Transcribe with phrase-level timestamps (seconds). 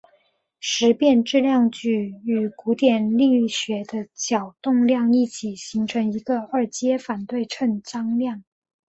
[0.59, 8.43] 时变质量矩与古典力学的角动量一起形成一个二阶反对称张量。